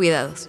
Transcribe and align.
Cuidados. 0.00 0.48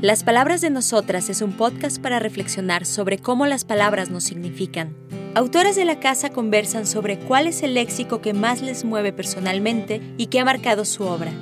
Las 0.00 0.22
Palabras 0.22 0.60
de 0.60 0.70
Nosotras 0.70 1.28
es 1.30 1.42
un 1.42 1.50
podcast 1.56 2.00
para 2.00 2.20
reflexionar 2.20 2.86
sobre 2.86 3.18
cómo 3.18 3.44
las 3.46 3.64
palabras 3.64 4.08
nos 4.08 4.22
significan. 4.22 4.94
Autoras 5.34 5.74
de 5.74 5.84
la 5.84 5.98
casa 5.98 6.30
conversan 6.30 6.86
sobre 6.86 7.18
cuál 7.18 7.48
es 7.48 7.64
el 7.64 7.74
léxico 7.74 8.20
que 8.20 8.34
más 8.34 8.62
les 8.62 8.84
mueve 8.84 9.12
personalmente 9.12 10.00
y 10.16 10.26
que 10.26 10.38
ha 10.38 10.44
marcado 10.44 10.84
su 10.84 11.02
obra. 11.02 11.32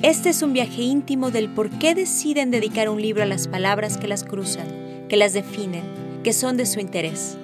Este 0.00 0.30
es 0.30 0.40
un 0.40 0.54
viaje 0.54 0.80
íntimo 0.80 1.30
del 1.30 1.50
por 1.50 1.68
qué 1.68 1.94
deciden 1.94 2.50
dedicar 2.50 2.88
un 2.88 3.02
libro 3.02 3.22
a 3.22 3.26
las 3.26 3.46
palabras 3.46 3.98
que 3.98 4.08
las 4.08 4.24
cruzan, 4.24 4.66
que 5.10 5.18
las 5.18 5.34
definen, 5.34 5.82
que 6.24 6.32
son 6.32 6.56
de 6.56 6.64
su 6.64 6.80
interés. 6.80 7.36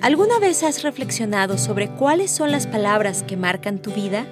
¿Alguna 0.00 0.40
vez 0.40 0.64
has 0.64 0.82
reflexionado 0.82 1.58
sobre 1.58 1.90
cuáles 1.90 2.32
son 2.32 2.50
las 2.50 2.66
palabras 2.66 3.22
que 3.22 3.36
marcan 3.36 3.78
tu 3.78 3.92
vida? 3.92 4.26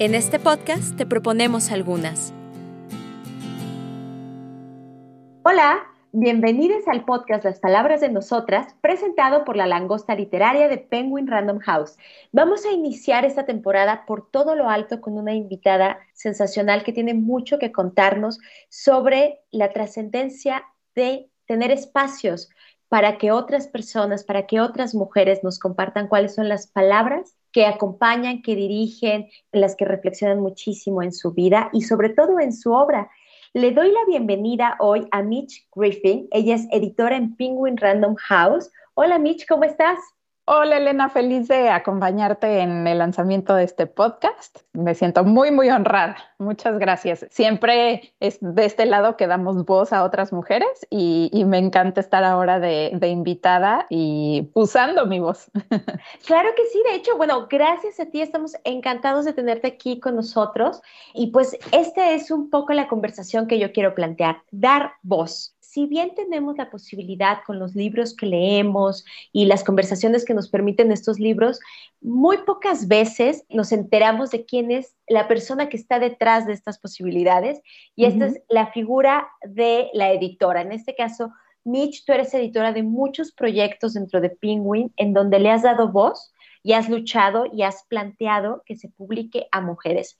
En 0.00 0.14
este 0.14 0.38
podcast 0.38 0.96
te 0.96 1.06
proponemos 1.06 1.72
algunas. 1.72 2.32
Hola, 5.42 5.88
bienvenidos 6.12 6.86
al 6.86 7.04
podcast 7.04 7.44
Las 7.44 7.58
Palabras 7.58 8.00
de 8.00 8.08
Nosotras, 8.08 8.76
presentado 8.80 9.44
por 9.44 9.56
la 9.56 9.66
langosta 9.66 10.14
literaria 10.14 10.68
de 10.68 10.78
Penguin 10.78 11.26
Random 11.26 11.58
House. 11.58 11.96
Vamos 12.30 12.64
a 12.64 12.70
iniciar 12.70 13.24
esta 13.24 13.44
temporada 13.44 14.04
por 14.06 14.30
todo 14.30 14.54
lo 14.54 14.70
alto 14.70 15.00
con 15.00 15.18
una 15.18 15.34
invitada 15.34 15.98
sensacional 16.12 16.84
que 16.84 16.92
tiene 16.92 17.14
mucho 17.14 17.58
que 17.58 17.72
contarnos 17.72 18.38
sobre 18.68 19.40
la 19.50 19.72
trascendencia 19.72 20.62
de 20.94 21.28
tener 21.46 21.72
espacios 21.72 22.50
para 22.88 23.18
que 23.18 23.32
otras 23.32 23.66
personas, 23.66 24.22
para 24.22 24.46
que 24.46 24.60
otras 24.60 24.94
mujeres 24.94 25.42
nos 25.42 25.58
compartan 25.58 26.06
cuáles 26.06 26.36
son 26.36 26.48
las 26.48 26.68
palabras 26.68 27.37
que 27.52 27.66
acompañan, 27.66 28.42
que 28.42 28.54
dirigen, 28.54 29.28
las 29.52 29.76
que 29.76 29.84
reflexionan 29.84 30.40
muchísimo 30.40 31.02
en 31.02 31.12
su 31.12 31.32
vida 31.32 31.70
y 31.72 31.82
sobre 31.82 32.10
todo 32.10 32.40
en 32.40 32.52
su 32.52 32.72
obra. 32.72 33.10
Le 33.54 33.72
doy 33.72 33.90
la 33.90 34.04
bienvenida 34.06 34.76
hoy 34.78 35.08
a 35.10 35.22
Mitch 35.22 35.66
Griffin. 35.74 36.28
Ella 36.30 36.54
es 36.54 36.66
editora 36.70 37.16
en 37.16 37.34
Penguin 37.36 37.76
Random 37.76 38.14
House. 38.16 38.70
Hola 38.94 39.18
Mitch, 39.18 39.46
¿cómo 39.46 39.64
estás? 39.64 39.98
Hola 40.50 40.78
Elena, 40.78 41.10
feliz 41.10 41.46
de 41.46 41.68
acompañarte 41.68 42.60
en 42.60 42.86
el 42.86 42.96
lanzamiento 42.96 43.54
de 43.54 43.64
este 43.64 43.86
podcast. 43.86 44.60
Me 44.72 44.94
siento 44.94 45.22
muy, 45.22 45.50
muy 45.50 45.68
honrada. 45.68 46.16
Muchas 46.38 46.78
gracias. 46.78 47.26
Siempre 47.28 48.14
es 48.18 48.38
de 48.40 48.64
este 48.64 48.86
lado 48.86 49.18
que 49.18 49.26
damos 49.26 49.66
voz 49.66 49.92
a 49.92 50.02
otras 50.04 50.32
mujeres 50.32 50.86
y, 50.88 51.44
me 51.44 51.58
encanta 51.58 52.00
estar 52.00 52.24
ahora 52.24 52.60
de, 52.60 52.92
de, 52.94 53.08
invitada 53.08 53.84
y 53.90 54.48
usando 54.54 55.04
mi 55.04 55.20
voz. 55.20 55.50
Claro 56.26 56.48
que 56.56 56.64
sí, 56.72 56.82
de 56.88 56.94
hecho, 56.94 57.18
bueno, 57.18 57.46
gracias 57.50 58.00
a 58.00 58.06
ti 58.06 58.22
estamos 58.22 58.56
encantados 58.64 59.26
de 59.26 59.34
tenerte 59.34 59.66
aquí 59.66 60.00
con 60.00 60.16
nosotros 60.16 60.80
y 61.12 61.26
pues 61.26 61.58
esta 61.72 62.12
es 62.12 62.30
un 62.30 62.48
poco 62.48 62.72
la 62.72 62.88
conversación 62.88 63.46
que 63.46 63.58
yo 63.58 63.72
quiero 63.72 63.94
plantear, 63.94 64.42
dar 64.50 64.92
voz 65.02 65.57
si 65.78 65.86
bien 65.86 66.12
tenemos 66.16 66.56
la 66.56 66.70
posibilidad 66.70 67.38
con 67.46 67.60
los 67.60 67.76
libros 67.76 68.12
que 68.16 68.26
leemos 68.26 69.04
y 69.32 69.44
las 69.44 69.62
conversaciones 69.62 70.24
que 70.24 70.34
nos 70.34 70.48
permiten 70.48 70.90
estos 70.90 71.20
libros, 71.20 71.60
muy 72.00 72.38
pocas 72.38 72.88
veces 72.88 73.44
nos 73.48 73.70
enteramos 73.70 74.32
de 74.32 74.44
quién 74.44 74.72
es 74.72 74.96
la 75.06 75.28
persona 75.28 75.68
que 75.68 75.76
está 75.76 76.00
detrás 76.00 76.48
de 76.48 76.52
estas 76.52 76.80
posibilidades 76.80 77.60
y 77.94 78.06
esta 78.06 78.26
es 78.26 78.42
la 78.48 78.72
figura 78.72 79.28
de 79.42 79.88
la 79.92 80.10
editora. 80.10 80.62
En 80.62 80.72
este 80.72 80.96
caso, 80.96 81.30
Mitch, 81.62 82.04
tú 82.04 82.12
eres 82.12 82.34
editora 82.34 82.72
de 82.72 82.82
muchos 82.82 83.30
proyectos 83.30 83.94
dentro 83.94 84.20
de 84.20 84.30
Penguin 84.30 84.92
en 84.96 85.14
donde 85.14 85.38
le 85.38 85.50
has 85.50 85.62
dado 85.62 85.92
voz 85.92 86.32
y 86.64 86.72
has 86.72 86.88
luchado 86.88 87.46
y 87.52 87.62
has 87.62 87.84
planteado 87.84 88.64
que 88.66 88.74
se 88.74 88.88
publique 88.88 89.46
a 89.52 89.60
mujeres. 89.60 90.18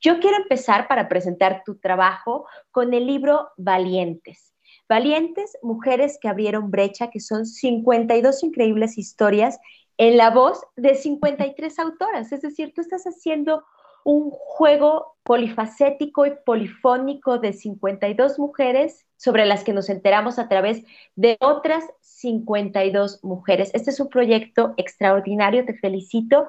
Yo 0.00 0.20
quiero 0.20 0.36
empezar 0.36 0.86
para 0.86 1.08
presentar 1.08 1.62
tu 1.64 1.78
trabajo 1.78 2.46
con 2.70 2.92
el 2.92 3.06
libro 3.06 3.48
Valientes. 3.56 4.52
Valientes 4.88 5.56
Mujeres 5.62 6.18
que 6.20 6.28
abrieron 6.28 6.70
brecha, 6.70 7.10
que 7.10 7.20
son 7.20 7.44
52 7.44 8.42
increíbles 8.42 8.96
historias 8.96 9.58
en 9.98 10.16
la 10.16 10.30
voz 10.30 10.62
de 10.76 10.94
53 10.94 11.78
autoras. 11.78 12.32
Es 12.32 12.40
decir, 12.40 12.72
tú 12.74 12.80
estás 12.80 13.04
haciendo 13.04 13.64
un 14.04 14.30
juego 14.30 15.16
polifacético 15.24 16.24
y 16.24 16.32
polifónico 16.46 17.38
de 17.38 17.52
52 17.52 18.38
mujeres 18.38 19.04
sobre 19.16 19.44
las 19.44 19.64
que 19.64 19.74
nos 19.74 19.90
enteramos 19.90 20.38
a 20.38 20.48
través 20.48 20.82
de 21.16 21.36
otras 21.40 21.84
52 22.00 23.22
mujeres. 23.22 23.70
Este 23.74 23.90
es 23.90 24.00
un 24.00 24.08
proyecto 24.08 24.72
extraordinario, 24.78 25.66
te 25.66 25.74
felicito. 25.74 26.46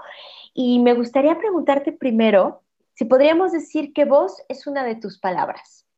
Y 0.54 0.80
me 0.80 0.94
gustaría 0.94 1.38
preguntarte 1.38 1.92
primero 1.92 2.62
si 2.94 3.06
podríamos 3.06 3.52
decir 3.52 3.92
que 3.92 4.06
voz 4.06 4.42
es 4.48 4.66
una 4.68 4.86
de 4.86 4.96
tus 4.96 5.20
palabras 5.20 5.89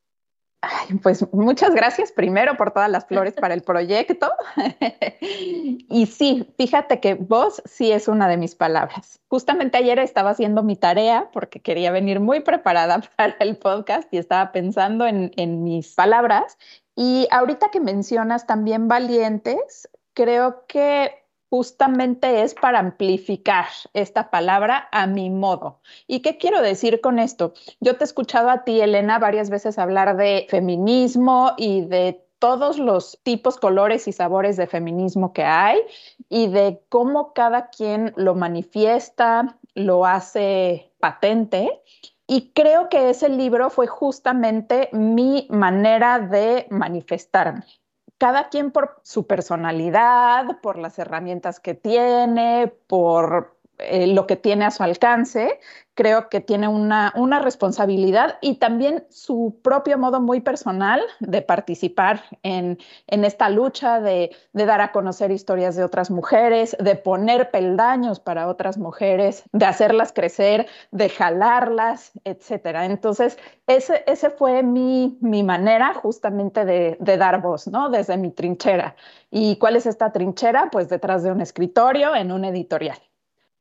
pues 1.01 1.25
muchas 1.33 1.73
gracias 1.73 2.11
primero 2.11 2.55
por 2.55 2.71
todas 2.71 2.89
las 2.89 3.05
flores 3.05 3.33
para 3.33 3.53
el 3.53 3.63
proyecto. 3.63 4.31
y 5.21 6.05
sí, 6.05 6.47
fíjate 6.57 6.99
que 6.99 7.15
vos 7.15 7.61
sí 7.65 7.91
es 7.91 8.07
una 8.07 8.27
de 8.27 8.37
mis 8.37 8.55
palabras. 8.55 9.19
Justamente 9.27 9.77
ayer 9.77 9.99
estaba 9.99 10.31
haciendo 10.31 10.63
mi 10.63 10.75
tarea 10.75 11.29
porque 11.33 11.61
quería 11.61 11.91
venir 11.91 12.19
muy 12.19 12.41
preparada 12.41 13.01
para 13.15 13.35
el 13.39 13.57
podcast 13.57 14.13
y 14.13 14.17
estaba 14.17 14.51
pensando 14.51 15.07
en, 15.07 15.31
en 15.35 15.63
mis 15.63 15.95
palabras. 15.95 16.57
Y 16.95 17.27
ahorita 17.31 17.69
que 17.71 17.79
mencionas 17.79 18.45
también 18.45 18.87
valientes, 18.87 19.89
creo 20.13 20.65
que 20.67 21.20
justamente 21.51 22.43
es 22.43 22.53
para 22.53 22.79
amplificar 22.79 23.65
esta 23.93 24.31
palabra 24.31 24.87
a 24.93 25.05
mi 25.05 25.29
modo. 25.29 25.81
¿Y 26.07 26.21
qué 26.21 26.37
quiero 26.37 26.61
decir 26.61 27.01
con 27.01 27.19
esto? 27.19 27.53
Yo 27.81 27.97
te 27.97 28.05
he 28.05 28.05
escuchado 28.05 28.49
a 28.49 28.63
ti, 28.63 28.79
Elena, 28.79 29.19
varias 29.19 29.49
veces 29.49 29.77
hablar 29.77 30.15
de 30.15 30.47
feminismo 30.49 31.51
y 31.57 31.81
de 31.81 32.25
todos 32.39 32.79
los 32.79 33.19
tipos, 33.23 33.57
colores 33.57 34.07
y 34.07 34.13
sabores 34.13 34.55
de 34.55 34.65
feminismo 34.65 35.33
que 35.33 35.43
hay 35.43 35.79
y 36.29 36.47
de 36.47 36.81
cómo 36.87 37.33
cada 37.33 37.69
quien 37.69 38.13
lo 38.15 38.33
manifiesta, 38.33 39.57
lo 39.75 40.05
hace 40.05 40.93
patente. 41.01 41.81
Y 42.27 42.51
creo 42.53 42.87
que 42.87 43.09
ese 43.09 43.27
libro 43.27 43.69
fue 43.69 43.87
justamente 43.87 44.87
mi 44.93 45.47
manera 45.49 46.19
de 46.19 46.67
manifestarme 46.69 47.65
cada 48.21 48.49
quien 48.49 48.69
por 48.69 48.99
su 49.01 49.25
personalidad, 49.25 50.61
por 50.61 50.77
las 50.77 50.99
herramientas 50.99 51.59
que 51.59 51.73
tiene, 51.73 52.71
por 52.85 53.55
eh, 53.81 54.07
lo 54.07 54.27
que 54.27 54.35
tiene 54.35 54.65
a 54.65 54.71
su 54.71 54.83
alcance, 54.83 55.59
creo 55.93 56.29
que 56.29 56.39
tiene 56.39 56.67
una, 56.67 57.13
una, 57.15 57.39
responsabilidad 57.39 58.37
y 58.41 58.55
también 58.55 59.05
su 59.09 59.59
propio 59.61 59.97
modo 59.97 60.21
muy 60.21 60.39
personal 60.39 61.01
de 61.19 61.41
participar 61.41 62.23
en, 62.43 62.77
en 63.07 63.25
esta 63.25 63.49
lucha, 63.49 63.99
de, 63.99 64.31
de, 64.53 64.65
dar 64.65 64.81
a 64.81 64.91
conocer 64.91 65.31
historias 65.31 65.75
de 65.75 65.83
otras 65.83 66.09
mujeres, 66.09 66.75
de 66.79 66.95
poner 66.95 67.51
peldaños 67.51 68.19
para 68.19 68.47
otras 68.47 68.77
mujeres, 68.77 69.43
de 69.51 69.65
hacerlas 69.65 70.13
crecer, 70.13 70.67
de 70.91 71.09
jalarlas, 71.09 72.11
etcétera. 72.23 72.85
Entonces, 72.85 73.37
ese, 73.67 74.03
ese 74.07 74.29
fue 74.29 74.63
mi, 74.63 75.17
mi 75.21 75.43
manera 75.43 75.93
justamente 75.93 76.65
de, 76.65 76.97
de 76.99 77.17
dar 77.17 77.41
voz, 77.41 77.67
¿no? 77.67 77.89
Desde 77.89 78.17
mi 78.17 78.31
trinchera. 78.31 78.95
¿Y 79.29 79.57
cuál 79.57 79.75
es 79.75 79.85
esta 79.85 80.11
trinchera? 80.11 80.69
Pues 80.71 80.89
detrás 80.89 81.23
de 81.23 81.31
un 81.31 81.41
escritorio, 81.41 82.15
en 82.15 82.31
un 82.31 82.45
editorial. 82.45 82.97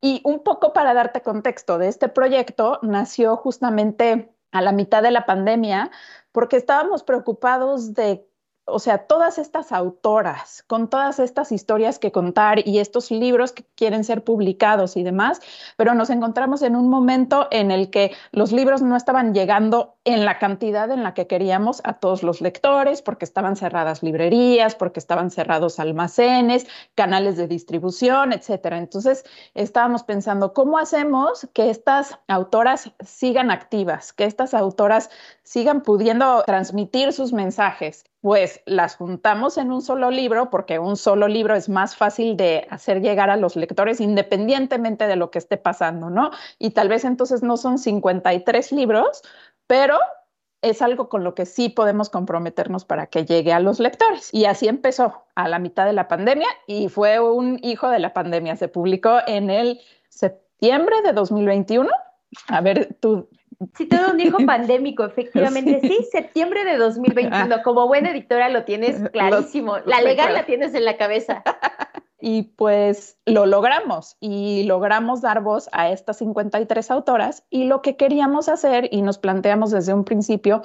Y 0.01 0.23
un 0.25 0.43
poco 0.43 0.73
para 0.73 0.95
darte 0.95 1.23
contexto 1.23 1.79
de 1.79 1.89
este 1.89 2.09
proyecto, 2.09 2.79
nació 2.83 3.37
justamente 3.37 4.35
a 4.53 4.63
la 4.63 4.73
mitad 4.73 5.03
de 5.03 5.11
la 5.11 5.27
pandemia 5.27 5.91
porque 6.33 6.57
estábamos 6.57 7.03
preocupados 7.03 7.95
de 7.95 8.27
o 8.65 8.79
sea, 8.79 8.99
todas 8.99 9.39
estas 9.39 9.73
autoras 9.73 10.65
con 10.67 10.89
todas 10.89 11.19
estas 11.19 11.53
historias 11.53 11.99
que 11.99 12.13
contar 12.13 12.67
y 12.67 12.79
estos 12.79 13.11
libros 13.11 13.53
que 13.53 13.65
quieren 13.75 14.05
ser 14.05 14.25
publicados 14.25 14.97
y 14.97 15.03
demás, 15.03 15.41
pero 15.77 15.95
nos 15.95 16.11
encontramos 16.11 16.63
en 16.63 16.77
un 16.77 16.89
momento 16.89 17.49
en 17.51 17.71
el 17.71 17.91
que 17.91 18.13
los 18.33 18.53
libros 18.53 18.83
no 18.83 18.97
estaban 18.97 19.35
llegando 19.35 19.97
en 20.05 20.25
la 20.25 20.39
cantidad 20.39 20.91
en 20.91 21.03
la 21.03 21.15
que 21.15 21.27
queríamos 21.27 21.81
a 21.85 21.95
todos 21.95 22.23
los 22.23 22.41
lectores, 22.41 23.03
porque 23.03 23.25
estaban 23.25 23.57
cerradas 23.57 24.03
librerías, 24.03 24.75
porque 24.75 25.01
estaban 25.01 25.31
cerrados 25.31 25.79
almacenes, 25.79 26.67
canales 26.95 27.37
de 27.37 27.49
distribución, 27.49 28.33
etcétera. 28.33 28.79
Entonces, 28.79 29.25
estábamos 29.55 30.03
pensando, 30.05 30.53
¿cómo 30.53 30.79
hacemos 30.79 31.49
que 31.53 31.71
estas 31.71 32.19
autoras 32.29 32.93
sigan 33.05 33.51
activas, 33.51 34.13
que 34.13 34.25
estas 34.25 34.55
autoras 34.55 35.11
sigan 35.43 35.83
pudiendo 35.83 36.43
transmitir 36.45 37.13
sus 37.13 37.33
mensajes? 37.33 38.05
Pues 38.21 38.61
las 38.67 38.97
juntamos 38.97 39.57
en 39.57 39.73
un 39.73 39.81
solo 39.81 40.11
libro, 40.11 40.51
porque 40.51 40.79
un 40.79 40.97
solo 40.97 41.27
libro 41.27 41.55
es 41.55 41.69
más 41.69 41.97
fácil 41.97 42.37
de 42.37 42.67
hacer 42.71 43.01
llegar 43.01 43.31
a 43.31 43.37
los 43.37 43.57
lectores 43.57 44.01
independientemente 44.01 45.07
de 45.07 45.17
lo 45.17 45.31
que 45.31 45.39
esté 45.39 45.57
pasando, 45.57 46.11
¿no? 46.11 46.31
Y 46.59 46.71
tal 46.71 46.89
vez 46.91 47.05
entonces 47.05 47.43
no 47.43 47.57
son 47.57 47.79
53 47.79 48.73
libros, 48.73 49.23
pero 49.67 49.99
es 50.63 50.83
algo 50.83 51.09
con 51.09 51.25
lo 51.25 51.35
que 51.35 51.47
sí 51.47 51.69
podemos 51.69 52.11
comprometernos 52.11 52.85
para 52.85 53.07
que 53.07 53.25
llegue 53.25 53.53
a 53.53 53.61
los 53.61 53.81
lectores. 53.81 54.33
Y 54.33 54.45
así 54.45 54.69
empezó 54.69 55.25
a 55.35 55.49
la 55.49 55.59
mitad 55.59 55.87
de 55.87 55.93
la 55.93 56.09
pandemia 56.09 56.49
y 56.67 56.89
fue 56.89 57.21
un 57.21 57.59
hijo 57.63 57.89
de 57.89 57.99
la 57.99 58.13
pandemia. 58.13 58.57
Se 58.57 58.69
publicó 58.69 59.21
en 59.27 59.51
el 59.51 59.81
septiembre 60.09 60.97
de 61.03 61.13
2021. 61.13 61.91
A 62.49 62.61
ver, 62.61 62.97
tú. 63.01 63.29
Sí, 63.77 63.87
todo 63.87 64.13
un 64.13 64.21
hijo 64.21 64.39
pandémico, 64.47 65.05
efectivamente. 65.05 65.81
Sí, 65.83 66.07
septiembre 66.11 66.65
de 66.65 66.77
2021. 66.77 67.63
Como 67.63 67.87
buena 67.87 68.11
editora 68.11 68.49
lo 68.49 68.65
tienes 68.65 69.09
clarísimo. 69.11 69.79
la 69.85 70.01
legal 70.01 70.33
la 70.33 70.47
tienes 70.47 70.75
en 70.75 70.85
la 70.85 70.97
cabeza. 70.97 71.43
Y 72.23 72.43
pues 72.43 73.17
lo 73.25 73.47
logramos 73.47 74.19
y 74.21 74.65
logramos 74.65 75.23
dar 75.23 75.43
voz 75.43 75.71
a 75.73 75.91
estas 75.91 76.19
53 76.19 76.91
autoras 76.91 77.47
y 77.49 77.65
lo 77.65 77.81
que 77.81 77.97
queríamos 77.97 78.51
hacer 78.51 78.91
y 78.93 79.01
nos 79.01 79.17
planteamos 79.17 79.71
desde 79.71 79.95
un 79.95 80.05
principio 80.05 80.61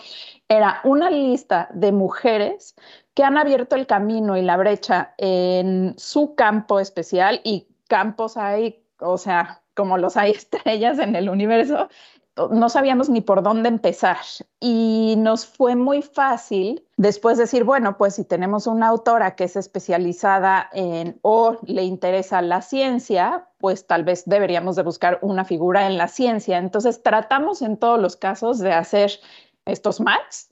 era 0.49 0.81
una 0.83 1.09
lista 1.09 1.69
de 1.73 1.93
mujeres 1.93 2.75
que 3.13 3.23
han 3.23 3.37
abierto 3.37 3.77
el 3.77 3.87
camino 3.87 4.35
y 4.35 4.41
la 4.41 4.57
brecha 4.57 5.13
en 5.17 5.93
su 5.97 6.35
campo 6.35 6.81
especial 6.81 7.39
y 7.45 7.69
campos 7.87 8.35
hay, 8.35 8.83
o 8.99 9.17
sea, 9.17 9.61
como 9.75 9.97
los 9.97 10.17
hay 10.17 10.31
estrellas 10.31 10.99
en 10.99 11.15
el 11.15 11.29
universo, 11.29 11.87
no 12.51 12.69
sabíamos 12.69 13.09
ni 13.09 13.21
por 13.21 13.43
dónde 13.43 13.69
empezar 13.69 14.17
y 14.59 15.15
nos 15.17 15.45
fue 15.45 15.75
muy 15.75 16.01
fácil 16.01 16.85
después 16.97 17.37
decir, 17.37 17.63
bueno, 17.63 17.97
pues 17.97 18.15
si 18.15 18.25
tenemos 18.25 18.67
una 18.67 18.87
autora 18.87 19.35
que 19.35 19.45
es 19.45 19.55
especializada 19.55 20.69
en 20.73 21.17
o 21.21 21.57
le 21.65 21.83
interesa 21.83 22.41
la 22.41 22.61
ciencia, 22.61 23.47
pues 23.57 23.87
tal 23.87 24.03
vez 24.03 24.23
deberíamos 24.25 24.75
de 24.75 24.83
buscar 24.83 25.19
una 25.21 25.45
figura 25.45 25.87
en 25.87 25.97
la 25.97 26.07
ciencia. 26.07 26.57
Entonces 26.57 27.01
tratamos 27.01 27.61
en 27.61 27.77
todos 27.77 27.99
los 27.99 28.17
casos 28.17 28.59
de 28.59 28.73
hacer 28.73 29.11
estos 29.65 30.01
matches 30.01 30.51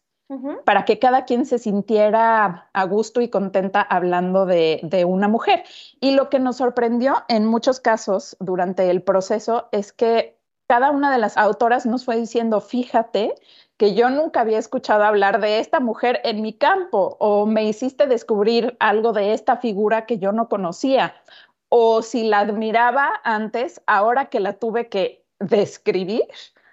para 0.65 0.83
que 0.83 0.97
cada 0.97 1.25
quien 1.25 1.45
se 1.45 1.59
sintiera 1.59 2.69
a 2.73 2.83
gusto 2.85 3.21
y 3.21 3.29
contenta 3.29 3.81
hablando 3.81 4.47
de, 4.47 4.79
de, 4.81 5.05
una 5.05 5.27
mujer. 5.27 5.63
Y 5.99 6.15
lo 6.15 6.29
que 6.29 6.39
nos 6.39 6.57
sorprendió 6.57 7.23
en 7.27 7.45
muchos 7.45 7.79
casos 7.79 8.35
durante 8.39 8.89
el 8.89 9.03
proceso 9.03 9.67
es 9.71 9.93
que 9.93 10.39
cada 10.73 10.89
una 10.89 11.11
de 11.11 11.19
las 11.19 11.37
autoras 11.37 11.85
nos 11.85 12.03
fue 12.03 12.17
diciendo, 12.17 12.59
fíjate 12.59 13.35
que 13.77 13.93
yo 13.93 14.09
nunca 14.09 14.41
había 14.41 14.57
escuchado 14.57 15.03
hablar 15.03 15.39
de 15.39 15.59
esta 15.59 15.79
mujer 15.79 16.19
en 16.23 16.41
mi 16.41 16.53
campo 16.53 17.15
o 17.19 17.45
me 17.45 17.63
hiciste 17.63 18.07
descubrir 18.07 18.75
algo 18.79 19.13
de 19.13 19.35
esta 19.35 19.57
figura 19.57 20.07
que 20.07 20.17
yo 20.17 20.31
no 20.31 20.49
conocía 20.49 21.13
o 21.69 22.01
si 22.01 22.23
la 22.23 22.39
admiraba 22.39 23.21
antes, 23.23 23.83
ahora 23.85 24.31
que 24.31 24.39
la 24.39 24.53
tuve 24.53 24.89
que 24.89 25.23
describir, 25.39 26.23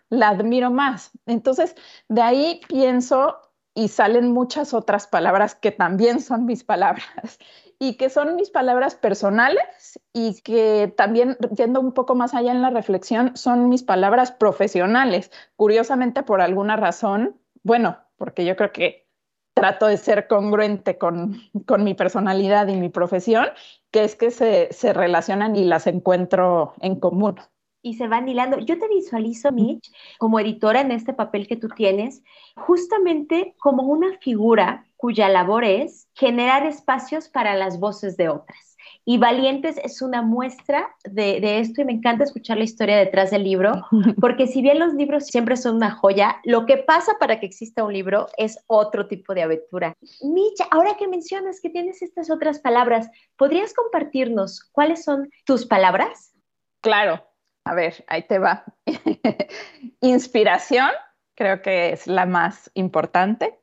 la 0.08 0.30
admiro 0.30 0.70
más. 0.70 1.10
Entonces, 1.26 1.76
de 2.08 2.22
ahí 2.22 2.62
pienso 2.68 3.36
y 3.74 3.88
salen 3.88 4.32
muchas 4.32 4.72
otras 4.72 5.08
palabras 5.08 5.54
que 5.54 5.72
también 5.72 6.22
son 6.22 6.46
mis 6.46 6.64
palabras 6.64 7.38
y 7.82 7.94
que 7.94 8.10
son 8.10 8.36
mis 8.36 8.50
palabras 8.50 8.94
personales 8.94 9.98
y 10.12 10.40
que 10.42 10.92
también, 10.98 11.38
yendo 11.56 11.80
un 11.80 11.92
poco 11.92 12.14
más 12.14 12.34
allá 12.34 12.52
en 12.52 12.60
la 12.60 12.68
reflexión, 12.68 13.36
son 13.38 13.70
mis 13.70 13.82
palabras 13.82 14.32
profesionales. 14.32 15.32
Curiosamente, 15.56 16.22
por 16.22 16.42
alguna 16.42 16.76
razón, 16.76 17.40
bueno, 17.62 17.96
porque 18.18 18.44
yo 18.44 18.54
creo 18.54 18.70
que 18.70 19.08
trato 19.54 19.86
de 19.86 19.96
ser 19.96 20.28
congruente 20.28 20.98
con, 20.98 21.40
con 21.66 21.82
mi 21.82 21.94
personalidad 21.94 22.68
y 22.68 22.76
mi 22.76 22.90
profesión, 22.90 23.46
que 23.90 24.04
es 24.04 24.14
que 24.14 24.30
se, 24.30 24.68
se 24.72 24.92
relacionan 24.92 25.56
y 25.56 25.64
las 25.64 25.86
encuentro 25.86 26.74
en 26.80 27.00
común 27.00 27.40
y 27.82 27.94
se 27.94 28.08
van 28.08 28.28
hilando. 28.28 28.58
Yo 28.58 28.78
te 28.78 28.88
visualizo, 28.88 29.52
Mitch, 29.52 29.90
como 30.18 30.38
editora 30.38 30.82
en 30.82 30.90
este 30.90 31.14
papel 31.14 31.46
que 31.46 31.56
tú 31.56 31.68
tienes, 31.68 32.22
justamente 32.54 33.54
como 33.58 33.84
una 33.84 34.18
figura 34.18 34.86
cuya 35.00 35.30
labor 35.30 35.64
es 35.64 36.08
generar 36.14 36.66
espacios 36.66 37.30
para 37.30 37.54
las 37.54 37.80
voces 37.80 38.18
de 38.18 38.28
otras. 38.28 38.76
Y 39.06 39.16
Valientes 39.16 39.78
es 39.82 40.02
una 40.02 40.20
muestra 40.20 40.94
de, 41.04 41.58
esto 41.58 41.80
y 41.80 41.86
me 41.86 41.92
encanta 41.92 42.24
escuchar 42.24 42.58
la 42.58 42.64
historia 42.64 42.98
detrás 42.98 43.30
del 43.30 43.44
libro, 43.44 43.72
porque 44.20 44.46
si 44.46 44.60
bien 44.60 44.78
los 44.78 44.92
libros 44.92 45.24
siempre 45.26 45.56
son 45.56 45.76
una 45.76 45.90
joya, 45.90 46.36
lo 46.44 46.66
que 46.66 46.76
pasa 46.76 47.12
para 47.18 47.40
que 47.40 47.46
exista 47.46 47.82
un 47.82 47.94
libro 47.94 48.26
es 48.36 48.62
otro 48.66 49.08
tipo 49.08 49.32
de 49.32 49.42
aventura. 49.42 49.94
Mitch, 50.20 50.60
ahora 50.70 50.98
que 50.98 51.08
mencionas 51.08 51.60
que 51.62 51.70
tienes 51.70 52.02
estas 52.02 52.30
otras 52.30 52.60
palabras, 52.60 53.08
¿podrías 53.38 53.72
compartirnos 53.72 54.68
cuáles 54.70 55.02
son 55.02 55.30
tus 55.46 55.64
palabras? 55.64 56.34
Claro, 56.82 57.26
a 57.64 57.72
ver, 57.72 58.04
ahí 58.06 58.26
te 58.26 58.38
va. 58.38 58.64
Inspiración, 60.02 60.90
creo 61.34 61.62
que 61.62 61.92
es 61.92 62.06
la 62.06 62.26
más 62.26 62.70
importante 62.74 63.59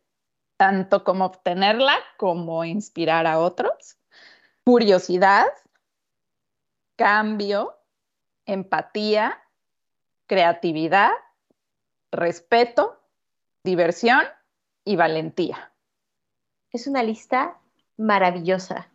tanto 0.57 1.04
como 1.04 1.25
obtenerla 1.25 1.95
como 2.18 2.65
inspirar 2.65 3.27
a 3.27 3.39
otros. 3.39 3.98
Curiosidad, 4.65 5.45
cambio, 6.95 7.77
empatía, 8.45 9.39
creatividad, 10.25 11.12
respeto, 12.12 13.00
diversión 13.63 14.21
y 14.83 14.95
valentía. 14.95 15.71
Es 16.71 16.88
una 16.88 17.03
lista 17.03 17.60
maravillosa. 17.98 18.89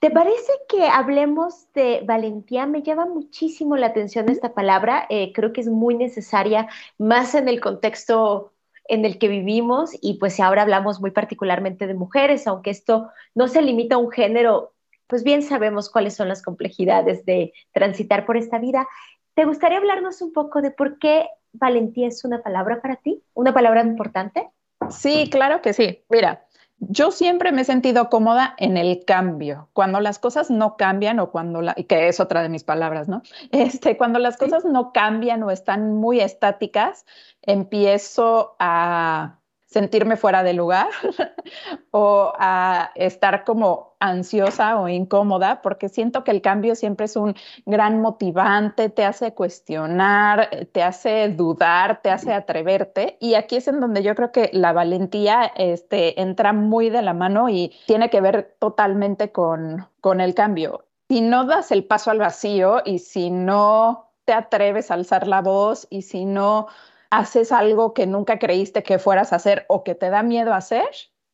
¿Te 0.00 0.10
parece 0.10 0.52
que 0.68 0.88
hablemos 0.88 1.70
de 1.74 2.02
valentía? 2.04 2.66
Me 2.66 2.82
llama 2.82 3.04
muchísimo 3.04 3.76
la 3.76 3.88
atención 3.88 4.30
esta 4.30 4.54
palabra. 4.54 5.06
Eh, 5.10 5.32
creo 5.34 5.52
que 5.52 5.60
es 5.60 5.68
muy 5.68 5.94
necesaria, 5.94 6.68
más 6.96 7.34
en 7.34 7.48
el 7.48 7.60
contexto 7.60 8.54
en 8.90 9.04
el 9.04 9.18
que 9.18 9.28
vivimos 9.28 9.92
y 10.02 10.14
pues 10.18 10.40
ahora 10.40 10.62
hablamos 10.62 11.00
muy 11.00 11.12
particularmente 11.12 11.86
de 11.86 11.94
mujeres, 11.94 12.48
aunque 12.48 12.70
esto 12.70 13.08
no 13.36 13.46
se 13.46 13.62
limita 13.62 13.94
a 13.94 13.98
un 13.98 14.10
género, 14.10 14.74
pues 15.06 15.22
bien 15.22 15.42
sabemos 15.42 15.88
cuáles 15.88 16.14
son 16.14 16.28
las 16.28 16.42
complejidades 16.42 17.24
de 17.24 17.52
transitar 17.72 18.26
por 18.26 18.36
esta 18.36 18.58
vida. 18.58 18.88
¿Te 19.34 19.44
gustaría 19.44 19.78
hablarnos 19.78 20.20
un 20.22 20.32
poco 20.32 20.60
de 20.60 20.72
por 20.72 20.98
qué 20.98 21.28
valentía 21.52 22.08
es 22.08 22.24
una 22.24 22.42
palabra 22.42 22.82
para 22.82 22.96
ti? 22.96 23.22
¿Una 23.32 23.54
palabra 23.54 23.82
importante? 23.82 24.50
Sí, 24.90 25.30
claro 25.30 25.62
que 25.62 25.72
sí. 25.72 26.02
Mira, 26.08 26.44
yo 26.80 27.10
siempre 27.10 27.52
me 27.52 27.62
he 27.62 27.64
sentido 27.64 28.08
cómoda 28.08 28.54
en 28.58 28.76
el 28.76 29.04
cambio, 29.04 29.68
cuando 29.74 30.00
las 30.00 30.18
cosas 30.18 30.50
no 30.50 30.76
cambian 30.76 31.20
o 31.20 31.30
cuando, 31.30 31.60
la, 31.60 31.74
que 31.74 32.08
es 32.08 32.20
otra 32.20 32.42
de 32.42 32.48
mis 32.48 32.64
palabras, 32.64 33.08
¿no? 33.08 33.22
Este, 33.52 33.96
cuando 33.96 34.18
las 34.18 34.36
cosas 34.36 34.64
no 34.64 34.92
cambian 34.92 35.42
o 35.42 35.50
están 35.50 35.94
muy 35.94 36.20
estáticas, 36.20 37.04
empiezo 37.42 38.56
a 38.58 39.39
sentirme 39.70 40.16
fuera 40.16 40.42
de 40.42 40.52
lugar 40.52 40.88
o 41.92 42.32
a 42.36 42.90
estar 42.96 43.44
como 43.44 43.94
ansiosa 44.00 44.80
o 44.80 44.88
incómoda, 44.88 45.62
porque 45.62 45.88
siento 45.88 46.24
que 46.24 46.32
el 46.32 46.42
cambio 46.42 46.74
siempre 46.74 47.06
es 47.06 47.16
un 47.16 47.36
gran 47.66 48.00
motivante, 48.00 48.88
te 48.88 49.04
hace 49.04 49.32
cuestionar, 49.32 50.68
te 50.72 50.82
hace 50.82 51.28
dudar, 51.28 52.02
te 52.02 52.10
hace 52.10 52.32
atreverte. 52.32 53.16
Y 53.20 53.34
aquí 53.34 53.56
es 53.56 53.68
en 53.68 53.80
donde 53.80 54.02
yo 54.02 54.14
creo 54.16 54.32
que 54.32 54.50
la 54.52 54.72
valentía 54.72 55.44
este, 55.54 56.20
entra 56.20 56.52
muy 56.52 56.90
de 56.90 57.02
la 57.02 57.14
mano 57.14 57.48
y 57.48 57.72
tiene 57.86 58.10
que 58.10 58.20
ver 58.20 58.56
totalmente 58.58 59.30
con, 59.30 59.86
con 60.00 60.20
el 60.20 60.34
cambio. 60.34 60.86
Si 61.08 61.20
no 61.20 61.44
das 61.44 61.70
el 61.70 61.84
paso 61.84 62.10
al 62.10 62.18
vacío 62.18 62.82
y 62.84 63.00
si 63.00 63.30
no 63.30 64.10
te 64.24 64.32
atreves 64.32 64.90
a 64.90 64.94
alzar 64.94 65.26
la 65.26 65.42
voz 65.42 65.86
y 65.90 66.02
si 66.02 66.24
no 66.24 66.68
haces 67.10 67.52
algo 67.52 67.92
que 67.92 68.06
nunca 68.06 68.38
creíste 68.38 68.82
que 68.82 68.98
fueras 68.98 69.32
a 69.32 69.36
hacer 69.36 69.66
o 69.68 69.84
que 69.84 69.94
te 69.94 70.10
da 70.10 70.22
miedo 70.22 70.54
hacer, 70.54 70.88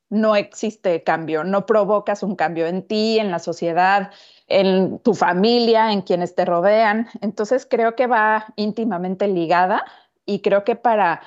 no 0.09 0.37
existe 0.37 1.02
cambio, 1.02 1.45
no 1.45 1.66
provocas 1.66 2.23
un 2.23 2.37
cambio 2.37 2.66
en 2.66 2.87
ti, 2.87 3.18
en 3.18 3.30
la 3.30 3.38
sociedad, 3.38 4.11
en 4.47 4.99
tu 5.00 5.14
familia, 5.14 5.92
en 5.92 6.02
quienes 6.02 6.35
te 6.35 6.45
rodean. 6.45 7.09
Entonces 7.21 7.66
creo 7.68 7.97
que 7.97 8.06
va 8.06 8.47
íntimamente 8.56 9.26
ligada 9.26 9.85
y 10.25 10.40
creo 10.40 10.64
que 10.64 10.76
para 10.76 11.23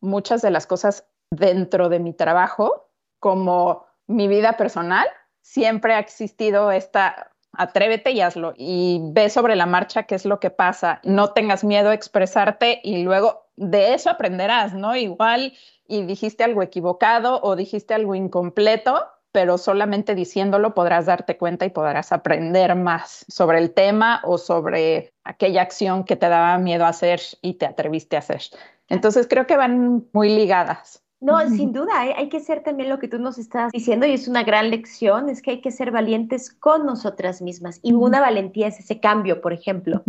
muchas 0.00 0.42
de 0.42 0.50
las 0.50 0.66
cosas 0.66 1.06
dentro 1.30 1.88
de 1.88 2.00
mi 2.00 2.12
trabajo, 2.12 2.90
como 3.20 3.86
mi 4.06 4.28
vida 4.28 4.56
personal, 4.56 5.06
siempre 5.40 5.94
ha 5.94 5.98
existido 5.98 6.72
esta 6.72 7.30
atrévete 7.52 8.10
y 8.10 8.20
hazlo 8.20 8.52
y 8.56 9.00
ve 9.12 9.30
sobre 9.30 9.54
la 9.54 9.66
marcha 9.66 10.04
qué 10.04 10.16
es 10.16 10.24
lo 10.24 10.40
que 10.40 10.50
pasa, 10.50 11.00
no 11.04 11.30
tengas 11.30 11.62
miedo 11.62 11.90
a 11.90 11.94
expresarte 11.94 12.80
y 12.82 13.04
luego 13.04 13.43
de 13.56 13.94
eso 13.94 14.10
aprenderás, 14.10 14.74
¿no? 14.74 14.96
Igual 14.96 15.52
y 15.86 16.02
dijiste 16.02 16.44
algo 16.44 16.62
equivocado 16.62 17.40
o 17.42 17.56
dijiste 17.56 17.94
algo 17.94 18.14
incompleto, 18.14 19.04
pero 19.32 19.58
solamente 19.58 20.14
diciéndolo 20.14 20.74
podrás 20.74 21.06
darte 21.06 21.36
cuenta 21.36 21.66
y 21.66 21.70
podrás 21.70 22.12
aprender 22.12 22.74
más 22.76 23.24
sobre 23.28 23.58
el 23.58 23.72
tema 23.72 24.20
o 24.24 24.38
sobre 24.38 25.12
aquella 25.24 25.62
acción 25.62 26.04
que 26.04 26.16
te 26.16 26.28
daba 26.28 26.56
miedo 26.58 26.86
hacer 26.86 27.20
y 27.42 27.54
te 27.54 27.66
atreviste 27.66 28.16
a 28.16 28.20
hacer. 28.20 28.42
Entonces 28.88 29.26
creo 29.28 29.46
que 29.46 29.56
van 29.56 30.06
muy 30.12 30.28
ligadas. 30.28 31.02
No, 31.20 31.40
sin 31.48 31.72
duda, 31.72 32.00
hay, 32.00 32.28
que 32.28 32.38
ser 32.38 32.62
también 32.62 32.90
lo 32.90 32.98
que 32.98 33.08
tú 33.08 33.18
nos 33.18 33.38
estás 33.38 33.72
diciendo 33.72 34.04
y 34.04 34.12
es 34.12 34.28
una 34.28 34.44
gran 34.44 34.68
lección, 34.68 35.30
es 35.30 35.40
que 35.40 35.52
hay 35.52 35.60
que 35.62 35.70
ser 35.70 35.90
valientes 35.90 36.52
con 36.52 36.84
nosotras 36.84 37.40
mismas 37.40 37.80
y 37.82 37.94
una 37.94 38.20
valentía 38.20 38.66
es 38.66 38.78
ese 38.78 39.00
cambio, 39.00 39.40
por 39.40 39.54
ejemplo. 39.54 40.02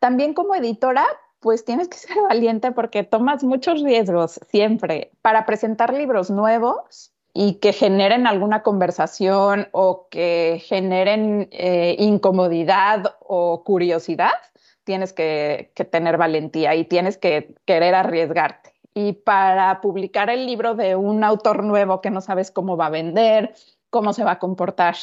También 0.00 0.34
como 0.34 0.56
editora, 0.56 1.06
pues 1.46 1.64
tienes 1.64 1.86
que 1.86 1.96
ser 1.96 2.16
valiente 2.28 2.72
porque 2.72 3.04
tomas 3.04 3.44
muchos 3.44 3.80
riesgos 3.80 4.40
siempre 4.50 5.12
para 5.22 5.46
presentar 5.46 5.94
libros 5.94 6.28
nuevos 6.28 7.12
y 7.34 7.60
que 7.60 7.72
generen 7.72 8.26
alguna 8.26 8.64
conversación 8.64 9.68
o 9.70 10.08
que 10.10 10.60
generen 10.66 11.48
eh, 11.52 11.94
incomodidad 12.00 13.14
o 13.20 13.62
curiosidad, 13.62 14.32
tienes 14.82 15.12
que, 15.12 15.70
tener 15.92 16.16
valentía 16.16 16.74
y 16.74 16.84
tienes 16.84 17.16
que 17.16 17.54
querer 17.64 17.94
arriesgarte. 17.94 18.72
Y 18.92 19.12
para 19.12 19.80
publicar 19.80 20.30
el 20.30 20.46
libro 20.46 20.74
de 20.74 20.96
un 20.96 21.22
autor 21.22 21.62
nuevo 21.62 22.00
que 22.00 22.10
no 22.10 22.22
sabes 22.22 22.50
cómo 22.50 22.76
va 22.76 22.86
a 22.86 22.90
vender, 22.90 23.54
cómo 23.96 24.12
se 24.12 24.24
va 24.24 24.32
a 24.32 24.38
comportar 24.38 24.94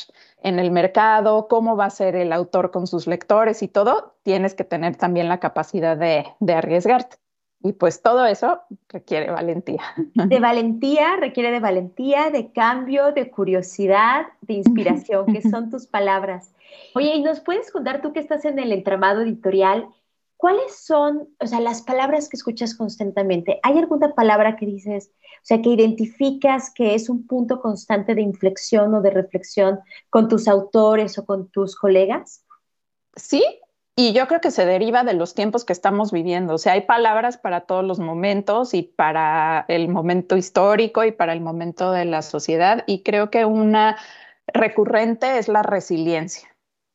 en 0.43 0.59
el 0.59 0.69
mercado, 0.69 1.47
cómo 1.47 1.75
va 1.75 1.85
a 1.85 1.89
ser 1.89 2.15
el 2.15 2.31
autor 2.31 2.69
con 2.69 2.85
sus 2.85 3.07
lectores 3.07 3.63
y 3.63 3.67
todo, 3.67 4.13
tienes 4.21 4.53
que 4.53 4.63
tener 4.63 4.95
también 4.97 5.29
la 5.29 5.39
capacidad 5.39 5.97
de, 5.97 6.27
de 6.39 6.53
arriesgarte. 6.53 7.17
Y 7.63 7.73
pues 7.73 8.03
todo 8.03 8.27
eso 8.27 8.62
requiere 8.89 9.31
valentía. 9.31 9.81
De 10.13 10.39
valentía, 10.39 11.15
requiere 11.15 11.50
de 11.50 11.59
valentía, 11.59 12.29
de 12.29 12.51
cambio, 12.51 13.13
de 13.13 13.31
curiosidad, 13.31 14.27
de 14.41 14.53
inspiración, 14.53 15.25
que 15.25 15.41
son 15.50 15.71
tus 15.71 15.88
palabras. 15.88 16.53
Oye, 16.93 17.15
¿y 17.15 17.23
nos 17.23 17.39
puedes 17.39 17.71
contar 17.71 18.03
tú 18.03 18.13
que 18.13 18.19
estás 18.19 18.45
en 18.45 18.59
el 18.59 18.71
entramado 18.73 19.21
editorial? 19.21 19.88
¿Cuáles 20.43 20.75
son, 20.75 21.29
o 21.39 21.47
sea, 21.47 21.62
las 21.62 21.83
palabras 21.83 22.27
que 22.27 22.35
escuchas 22.35 22.75
constantemente? 22.75 23.62
¿Hay 23.63 23.77
alguna 23.77 24.13
palabra 24.13 24.57
que 24.57 24.65
dices, 24.65 25.09
o 25.35 25.45
sea, 25.45 25.62
que 25.62 25.69
identificas 25.69 26.69
que 26.75 26.95
es 26.95 27.07
un 27.07 27.25
punto 27.25 27.62
constante 27.62 28.13
de 28.13 28.23
inflexión 28.23 28.93
o 28.93 29.01
de 29.01 29.12
reflexión 29.12 29.79
con 30.09 30.27
tus 30.27 30.50
autores 30.50 31.17
o 31.17 31.25
con 31.25 31.47
tus 31.47 31.77
colegas? 31.77 32.43
Sí, 33.15 33.41
y 33.95 34.12
yo 34.12 34.27
creo 34.27 34.41
que 34.41 34.51
se 34.51 34.65
deriva 34.65 35.05
de 35.05 35.13
los 35.13 35.33
tiempos 35.33 35.63
que 35.63 35.71
estamos 35.71 36.12
viviendo. 36.12 36.55
O 36.55 36.57
sea, 36.57 36.73
hay 36.73 36.81
palabras 36.81 37.38
para 37.38 37.62
todos 37.62 37.85
los 37.85 38.00
momentos 38.00 38.73
y 38.73 38.83
para 38.83 39.63
el 39.69 39.88
momento 39.88 40.35
histórico 40.35 41.05
y 41.05 41.13
para 41.13 41.31
el 41.31 41.39
momento 41.39 41.91
de 41.91 42.03
la 42.03 42.21
sociedad. 42.21 42.83
Y 42.85 43.03
creo 43.03 43.29
que 43.29 43.45
una 43.45 43.95
recurrente 44.47 45.38
es 45.38 45.47
la 45.47 45.63
resiliencia. 45.63 46.52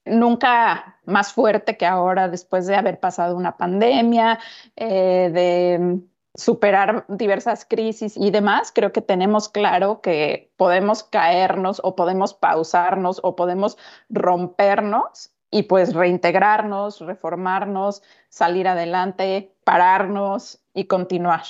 Nunca 0.08 0.98
más 1.04 1.32
fuerte 1.32 1.76
que 1.76 1.86
ahora, 1.86 2.28
después 2.28 2.66
de 2.66 2.76
haber 2.76 3.00
pasado 3.00 3.36
una 3.36 3.56
pandemia, 3.56 4.38
eh, 4.76 5.30
de 5.32 6.00
superar 6.34 7.04
diversas 7.08 7.64
crisis 7.64 8.16
y 8.16 8.30
demás, 8.30 8.70
creo 8.72 8.92
que 8.92 9.00
tenemos 9.02 9.48
claro 9.48 10.00
que 10.00 10.52
podemos 10.56 11.02
caernos 11.02 11.80
o 11.82 11.96
podemos 11.96 12.34
pausarnos 12.34 13.20
o 13.24 13.34
podemos 13.34 13.76
rompernos 14.08 15.32
y 15.50 15.64
pues 15.64 15.94
reintegrarnos, 15.94 17.00
reformarnos, 17.00 18.02
salir 18.28 18.68
adelante, 18.68 19.52
pararnos 19.64 20.60
y 20.74 20.84
continuar. 20.84 21.42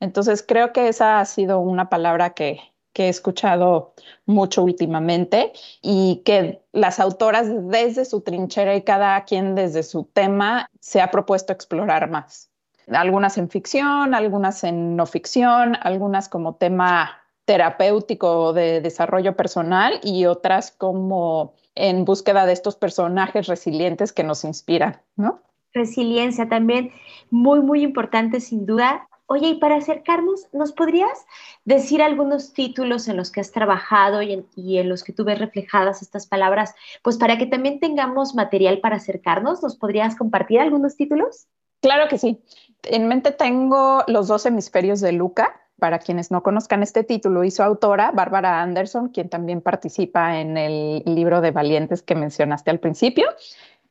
Entonces 0.00 0.42
creo 0.46 0.72
que 0.72 0.88
esa 0.88 1.20
ha 1.20 1.24
sido 1.24 1.60
una 1.60 1.88
palabra 1.88 2.30
que, 2.30 2.71
que 2.92 3.06
he 3.06 3.08
escuchado 3.08 3.94
mucho 4.26 4.62
últimamente 4.62 5.52
y 5.80 6.22
que 6.24 6.62
las 6.72 7.00
autoras 7.00 7.48
desde 7.68 8.04
su 8.04 8.20
trinchera 8.20 8.74
y 8.74 8.82
cada 8.82 9.24
quien 9.24 9.54
desde 9.54 9.82
su 9.82 10.04
tema 10.04 10.68
se 10.80 11.00
ha 11.00 11.10
propuesto 11.10 11.52
explorar 11.52 12.10
más. 12.10 12.50
Algunas 12.88 13.38
en 13.38 13.48
ficción, 13.48 14.14
algunas 14.14 14.64
en 14.64 14.96
no 14.96 15.06
ficción, 15.06 15.76
algunas 15.80 16.28
como 16.28 16.56
tema 16.56 17.22
terapéutico 17.44 18.52
de 18.52 18.80
desarrollo 18.80 19.36
personal 19.36 20.00
y 20.02 20.26
otras 20.26 20.70
como 20.70 21.54
en 21.74 22.04
búsqueda 22.04 22.46
de 22.46 22.52
estos 22.52 22.76
personajes 22.76 23.46
resilientes 23.46 24.12
que 24.12 24.24
nos 24.24 24.44
inspiran, 24.44 25.00
¿no? 25.16 25.40
Resiliencia 25.72 26.48
también, 26.48 26.92
muy, 27.30 27.60
muy 27.60 27.82
importante 27.82 28.40
sin 28.40 28.66
duda. 28.66 29.08
Oye, 29.32 29.48
y 29.48 29.54
para 29.54 29.76
acercarnos, 29.76 30.46
¿nos 30.52 30.72
podrías 30.72 31.24
decir 31.64 32.02
algunos 32.02 32.52
títulos 32.52 33.08
en 33.08 33.16
los 33.16 33.30
que 33.30 33.40
has 33.40 33.50
trabajado 33.50 34.20
y 34.20 34.44
en, 34.78 34.88
los 34.90 35.02
que 35.02 35.14
tú 35.14 35.24
ves 35.24 35.38
reflejadas 35.38 36.02
estas 36.02 36.26
palabras? 36.26 36.74
Pues 37.02 37.16
para 37.16 37.38
que 37.38 37.46
también 37.46 37.80
tengamos 37.80 38.34
material 38.34 38.80
para 38.80 38.96
acercarnos, 38.96 39.62
¿nos 39.62 39.76
podrías 39.76 40.16
compartir 40.16 40.60
algunos 40.60 40.96
títulos? 40.96 41.46
Claro 41.80 42.10
que 42.10 42.18
sí. 42.18 42.42
En 42.82 43.08
mente 43.08 43.32
tengo 43.32 44.04
Los 44.06 44.28
dos 44.28 44.44
hemisferios 44.44 45.00
de 45.00 45.12
Luca, 45.12 45.58
para 45.78 45.98
quienes 45.98 46.30
no 46.30 46.42
conozcan 46.42 46.82
este 46.82 47.02
título, 47.02 47.42
y 47.42 47.50
su 47.50 47.62
autora, 47.62 48.10
Bárbara 48.10 48.60
Anderson, 48.60 49.08
quien 49.08 49.30
también 49.30 49.62
participa 49.62 50.40
en 50.40 50.58
el 50.58 51.02
libro 51.06 51.40
de 51.40 51.52
Valientes 51.52 52.02
que 52.02 52.14
mencionaste 52.14 52.70
al 52.70 52.80
principio. 52.80 53.28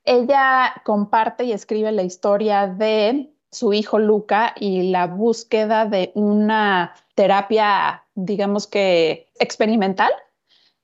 Ella 0.05 0.75
comparte 0.85 1.45
y 1.45 1.51
escribe 1.51 1.91
la 1.91 2.03
historia 2.03 2.67
de 2.67 3.30
su 3.51 3.73
hijo 3.73 3.99
Luca 3.99 4.53
y 4.57 4.89
la 4.91 5.07
búsqueda 5.07 5.85
de 5.85 6.11
una 6.15 6.93
terapia, 7.15 8.05
digamos 8.15 8.67
que 8.67 9.29
experimental, 9.39 10.11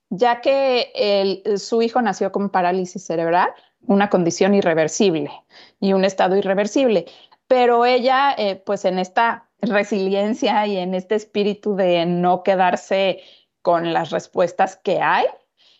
ya 0.09 0.41
que 0.41 1.43
su 1.57 1.81
hijo 1.81 2.01
nació 2.01 2.31
con 2.31 2.49
parálisis 2.49 3.05
cerebral, 3.05 3.49
una 3.85 4.09
condición 4.09 4.53
irreversible 4.53 5.31
y 5.79 5.93
un 5.93 6.03
estado 6.03 6.35
irreversible. 6.35 7.05
Pero 7.47 7.85
ella, 7.85 8.35
eh, 8.37 8.55
pues 8.57 8.83
en 8.85 8.99
esta 8.99 9.49
resiliencia 9.61 10.67
y 10.67 10.77
en 10.77 10.93
este 10.93 11.15
espíritu 11.15 11.75
de 11.75 12.05
no 12.05 12.43
quedarse 12.43 13.21
con 13.61 13.93
las 13.93 14.11
respuestas 14.11 14.75
que 14.75 15.01
hay, 15.01 15.25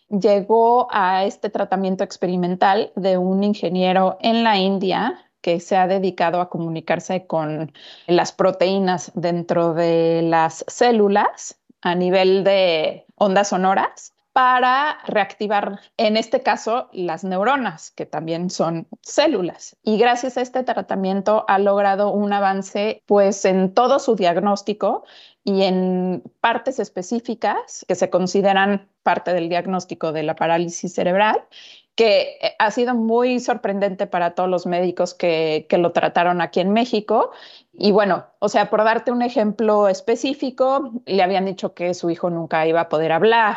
llegó 0.08 0.88
a 0.90 1.24
este 1.24 1.50
tratamiento 1.50 2.02
experimental 2.02 2.92
de 2.96 3.18
un 3.18 3.44
ingeniero 3.44 4.16
en 4.20 4.42
la 4.42 4.56
India 4.56 5.27
que 5.48 5.60
se 5.60 5.78
ha 5.78 5.86
dedicado 5.86 6.42
a 6.42 6.50
comunicarse 6.50 7.26
con 7.26 7.72
las 8.06 8.32
proteínas 8.32 9.12
dentro 9.14 9.72
de 9.72 10.20
las 10.22 10.62
células 10.68 11.58
a 11.80 11.94
nivel 11.94 12.44
de 12.44 13.06
ondas 13.14 13.48
sonoras 13.48 14.12
para 14.34 14.98
reactivar, 15.06 15.80
en 15.96 16.18
este 16.18 16.42
caso, 16.42 16.90
las 16.92 17.24
neuronas, 17.24 17.90
que 17.92 18.04
también 18.04 18.50
son 18.50 18.88
células. 19.00 19.74
Y 19.82 19.96
gracias 19.96 20.36
a 20.36 20.42
este 20.42 20.64
tratamiento 20.64 21.46
ha 21.48 21.58
logrado 21.58 22.12
un 22.12 22.30
avance 22.34 23.02
pues 23.06 23.46
en 23.46 23.72
todo 23.72 24.00
su 24.00 24.16
diagnóstico 24.16 25.04
y 25.44 25.62
en 25.62 26.24
partes 26.42 26.78
específicas 26.78 27.86
que 27.88 27.94
se 27.94 28.10
consideran 28.10 28.90
parte 29.02 29.32
del 29.32 29.48
diagnóstico 29.48 30.12
de 30.12 30.24
la 30.24 30.36
parálisis 30.36 30.92
cerebral 30.92 31.42
que 31.98 32.38
eh, 32.40 32.54
ha 32.60 32.70
sido 32.70 32.94
muy 32.94 33.40
sorprendente 33.40 34.06
para 34.06 34.36
todos 34.36 34.48
los 34.48 34.66
médicos 34.66 35.14
que, 35.14 35.66
que, 35.68 35.78
lo 35.78 35.90
trataron 35.90 36.40
aquí 36.40 36.60
en 36.60 36.72
México. 36.72 37.32
Y 37.72 37.90
bueno, 37.90 38.24
o 38.38 38.48
sea, 38.48 38.70
por 38.70 38.84
darte 38.84 39.10
un 39.10 39.20
ejemplo 39.20 39.88
específico, 39.88 40.92
le 41.06 41.24
habían 41.24 41.44
dicho 41.44 41.74
que 41.74 41.94
su 41.94 42.08
hijo 42.08 42.30
nunca 42.30 42.68
iba 42.68 42.82
a 42.82 42.88
poder 42.88 43.10
hablar, 43.10 43.56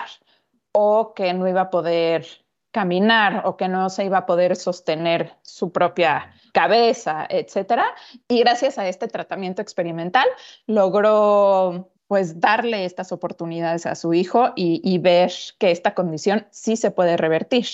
o 0.71 1.13
que 1.13 1.33
no 1.33 1.47
iba 1.47 1.61
a 1.61 1.69
poder 1.69 2.25
caminar 2.71 3.41
o 3.45 3.57
que 3.57 3.67
no 3.67 3.89
se 3.89 4.05
iba 4.05 4.19
a 4.19 4.25
poder 4.25 4.55
sostener 4.55 5.35
su 5.41 5.71
propia 5.71 6.33
cabeza, 6.53 7.27
etcétera. 7.29 7.85
Y 8.27 8.39
gracias 8.39 8.77
a 8.77 8.87
este 8.87 9.07
tratamiento 9.07 9.61
experimental 9.61 10.25
logró 10.65 11.91
pues 12.11 12.41
darle 12.41 12.83
estas 12.83 13.13
oportunidades 13.13 13.85
a 13.85 13.95
su 13.95 14.13
hijo 14.13 14.51
y, 14.57 14.97
ver 14.97 15.31
que 15.57 15.71
esta 15.71 15.93
condición 15.93 16.45
sí 16.51 16.75
se 16.75 16.91
puede 16.91 17.15
revertir. 17.15 17.65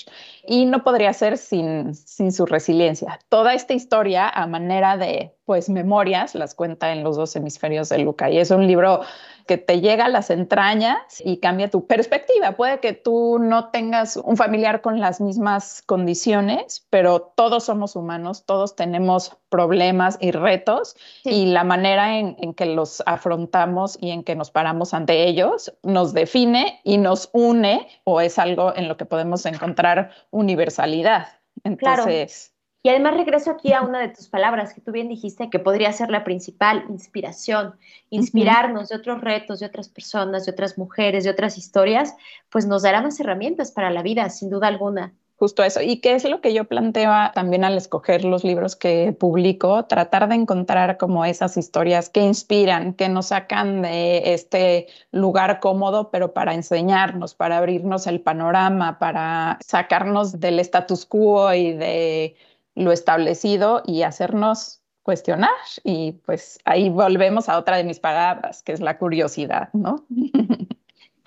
Y 0.46 0.64
no 0.64 0.84
podría 0.84 1.12
ser 1.12 1.38
sin, 1.38 1.92
sin 1.92 2.30
su 2.30 2.46
resiliencia. 2.46 3.18
Toda 3.30 3.52
esta 3.54 3.74
historia 3.74 4.28
a 4.28 4.46
manera 4.46 4.96
de 4.96 5.34
pues 5.44 5.68
memorias 5.68 6.36
las 6.36 6.54
cuenta 6.54 6.92
en 6.92 7.02
los 7.02 7.16
dos 7.16 7.34
hemisferios 7.34 7.88
de 7.88 7.98
Luca 7.98 8.30
y 8.30 8.38
es 8.38 8.52
un 8.52 8.64
libro 8.68 9.00
que 9.48 9.56
te 9.56 9.80
llega 9.80 10.04
a 10.04 10.08
las 10.08 10.28
entrañas 10.28 11.22
y 11.24 11.38
cambia 11.38 11.70
tu 11.70 11.86
perspectiva. 11.86 12.52
Puede 12.52 12.78
que 12.80 12.92
tú 12.92 13.38
no 13.40 13.70
tengas 13.70 14.16
un 14.18 14.36
familiar 14.36 14.82
con 14.82 15.00
las 15.00 15.20
mismas 15.20 15.82
condiciones, 15.86 16.86
pero 16.90 17.32
todos 17.34 17.64
somos 17.64 17.96
humanos, 17.96 18.44
todos 18.44 18.76
tenemos 18.76 19.36
problemas 19.48 20.18
y 20.20 20.32
retos 20.32 20.96
y 21.24 21.46
la 21.46 21.64
manera 21.64 22.18
en, 22.18 22.36
en, 22.40 22.52
que 22.52 22.66
los 22.66 23.02
afrontamos 23.06 23.96
y 24.00 24.10
en 24.10 24.22
que 24.22 24.36
nos 24.36 24.50
paramos 24.50 24.92
ante 24.92 25.26
ellos 25.26 25.72
nos 25.82 26.12
define 26.12 26.80
y 26.84 26.98
nos 26.98 27.30
une 27.32 27.88
o 28.04 28.20
es 28.20 28.38
algo 28.38 28.76
en 28.76 28.86
lo 28.86 28.98
que 28.98 29.06
podemos 29.06 29.46
encontrar 29.46 30.10
universalidad. 30.30 31.28
Entonces... 31.64 32.52
Y 32.82 32.90
además 32.90 33.16
regreso 33.16 33.50
aquí 33.50 33.72
a 33.72 33.82
una 33.82 34.00
de 34.00 34.08
tus 34.08 34.28
palabras 34.28 34.72
que 34.72 34.80
tú 34.80 34.92
bien 34.92 35.08
dijiste 35.08 35.50
que 35.50 35.58
podría 35.58 35.92
ser 35.92 36.10
la 36.10 36.22
principal 36.22 36.84
inspiración, 36.88 37.74
inspirarnos 38.08 38.88
de 38.88 38.96
otros 38.96 39.20
retos, 39.20 39.58
de 39.60 39.66
otras 39.66 39.88
personas, 39.88 40.46
de 40.46 40.52
otras 40.52 40.78
mujeres, 40.78 41.24
de 41.24 41.30
otras 41.30 41.58
historias, 41.58 42.14
pues 42.50 42.66
nos 42.66 42.82
dará 42.82 43.02
más 43.02 43.18
herramientas 43.18 43.72
para 43.72 43.90
la 43.90 44.02
vida, 44.02 44.30
sin 44.30 44.48
duda 44.48 44.68
alguna. 44.68 45.12
Justo 45.38 45.62
eso. 45.62 45.80
¿Y 45.80 46.00
qué 46.00 46.14
es 46.14 46.24
lo 46.28 46.40
que 46.40 46.52
yo 46.52 46.64
planteo 46.64 47.12
también 47.32 47.64
al 47.64 47.76
escoger 47.76 48.24
los 48.24 48.42
libros 48.42 48.74
que 48.74 49.12
publico? 49.12 49.84
Tratar 49.84 50.28
de 50.28 50.34
encontrar 50.34 50.98
como 50.98 51.24
esas 51.24 51.56
historias 51.56 52.08
que 52.08 52.22
inspiran, 52.22 52.92
que 52.94 53.08
nos 53.08 53.26
sacan 53.26 53.82
de 53.82 54.34
este 54.34 54.88
lugar 55.12 55.60
cómodo, 55.60 56.10
pero 56.10 56.32
para 56.32 56.54
enseñarnos, 56.54 57.36
para 57.36 57.58
abrirnos 57.58 58.08
el 58.08 58.20
panorama, 58.20 58.98
para 58.98 59.58
sacarnos 59.64 60.40
del 60.40 60.58
status 60.58 61.06
quo 61.06 61.54
y 61.54 61.72
de 61.72 62.34
lo 62.78 62.92
establecido 62.92 63.82
y 63.86 64.02
hacernos 64.02 64.82
cuestionar. 65.02 65.50
Y 65.84 66.12
pues 66.26 66.58
ahí 66.64 66.90
volvemos 66.90 67.48
a 67.48 67.58
otra 67.58 67.76
de 67.76 67.84
mis 67.84 68.00
palabras, 68.00 68.62
que 68.62 68.72
es 68.72 68.80
la 68.80 68.98
curiosidad, 68.98 69.70
¿no? 69.72 70.04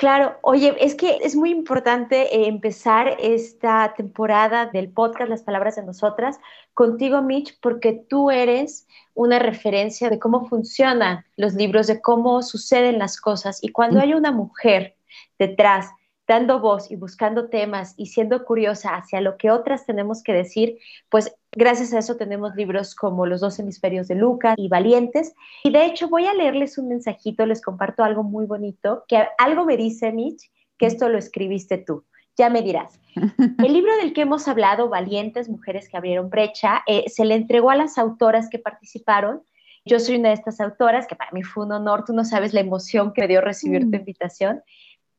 Claro, 0.02 0.40
oye, 0.42 0.76
es 0.80 0.96
que 0.96 1.20
es 1.22 1.36
muy 1.36 1.52
importante 1.52 2.36
eh, 2.36 2.48
empezar 2.48 3.18
esta 3.20 3.94
temporada 3.96 4.66
del 4.66 4.90
podcast 4.90 5.30
Las 5.30 5.44
Palabras 5.44 5.76
de 5.76 5.84
Nosotras 5.84 6.40
contigo, 6.74 7.22
Mitch, 7.22 7.60
porque 7.62 8.04
tú 8.10 8.32
eres 8.32 8.88
una 9.14 9.38
referencia 9.38 10.10
de 10.10 10.18
cómo 10.18 10.48
funcionan 10.48 11.24
los 11.38 11.54
libros, 11.54 11.86
de 11.86 12.02
cómo 12.02 12.42
suceden 12.42 12.98
las 12.98 13.22
cosas. 13.22 13.64
Y 13.64 13.70
cuando 13.70 14.00
hay 14.00 14.16
una 14.16 14.32
mujer 14.32 14.96
detrás 15.38 15.92
dando 16.28 16.60
voz 16.60 16.92
y 16.92 16.96
buscando 16.96 17.50
temas 17.50 17.94
y 17.98 18.08
siendo 18.08 18.46
curiosa 18.46 18.96
hacia 18.96 19.22
lo 19.22 19.38
que 19.38 19.52
otras 19.52 19.86
tenemos 19.86 20.24
que 20.24 20.34
decir, 20.34 20.78
pues 21.10 21.36
gracias 21.52 21.94
a 21.94 22.00
eso 22.00 22.16
tenemos 22.16 22.56
libros 22.56 22.96
como 22.96 23.26
Los 23.26 23.42
dos 23.42 23.60
hemisferios 23.60 24.08
de 24.08 24.16
Lucas 24.16 24.56
y 24.58 24.70
Valientes. 24.70 25.34
Y 25.64 25.72
de 25.72 25.86
hecho 25.86 26.10
voy 26.10 26.26
a 26.26 26.34
leerles 26.34 26.78
un 26.78 26.88
mensajito, 26.88 27.46
les 27.46 27.62
comparto 27.62 28.04
algo 28.04 28.24
muy 28.24 28.46
bonito, 28.46 29.04
que 29.08 29.28
algo 29.38 29.66
me 29.66 29.78
dice 29.78 30.12
Mitch, 30.12 30.50
que 30.78 30.86
esto 30.86 31.10
lo 31.10 31.18
escribiste 31.18 31.78
tú. 31.78 32.06
Ya 32.38 32.50
me 32.50 32.62
dirás. 32.62 33.00
El 33.64 33.74
libro 33.74 33.94
del 33.98 34.14
que 34.14 34.22
hemos 34.22 34.48
hablado, 34.48 34.88
Valientes, 34.88 35.50
Mujeres 35.50 35.90
que 35.90 35.98
abrieron 35.98 36.30
brecha, 36.30 36.82
eh, 36.88 37.04
se 37.08 37.26
le 37.26 37.36
entregó 37.36 37.72
a 37.72 37.76
las 37.76 37.98
autoras 37.98 38.50
que 38.50 38.58
participaron. 38.58 39.42
Yo 39.84 40.00
soy 40.00 40.16
una 40.16 40.30
de 40.30 40.36
estas 40.36 40.62
autoras, 40.62 41.08
que 41.08 41.16
para 41.16 41.32
mí 41.32 41.44
fue 41.44 41.66
un 41.66 41.74
honor, 41.74 42.06
tú 42.06 42.14
no 42.14 42.24
sabes 42.24 42.54
la 42.54 42.62
emoción 42.62 43.12
que 43.14 43.22
me 43.22 43.28
dio 43.28 43.42
recibir 43.42 43.82
tu 43.82 43.90
mm. 43.90 43.96
invitación 43.96 44.62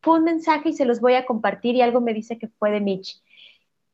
fue 0.03 0.19
un 0.19 0.25
mensaje 0.25 0.71
y 0.71 0.73
se 0.73 0.85
los 0.85 1.01
voy 1.01 1.15
a 1.15 1.25
compartir 1.25 1.77
y 1.77 1.81
algo 1.81 2.01
me 2.01 2.13
dice 2.13 2.37
que 2.37 2.49
fue 2.49 2.71
de 2.73 2.81
Mitch. 2.81 3.23